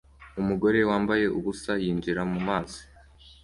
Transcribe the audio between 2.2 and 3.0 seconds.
mu mazi